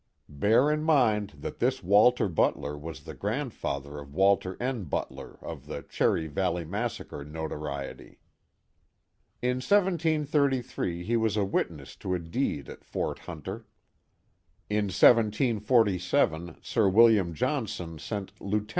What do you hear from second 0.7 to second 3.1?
in mind that this Walter Butler was